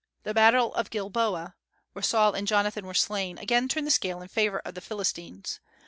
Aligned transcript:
The 0.23 0.33
battle 0.33 0.73
of 0.73 0.89
Gilboa, 0.89 1.53
where 1.93 2.01
Saul 2.01 2.33
and 2.33 2.47
Jonathan 2.47 2.87
were 2.87 2.95
slain, 2.95 3.37
again 3.37 3.67
turned 3.67 3.85
the 3.85 3.91
scale 3.91 4.19
in 4.23 4.29
favor 4.29 4.57
of 4.65 4.73
the 4.73 4.81
Philistines. 4.81 5.59